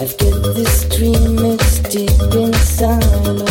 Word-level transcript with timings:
I've 0.00 0.16
got 0.16 0.54
this 0.54 0.84
dream, 0.88 1.36
it's 1.40 1.80
deep 1.80 2.08
inside 2.32 3.49